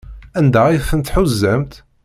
[0.39, 1.73] Anda ay tent-tḥuzamt?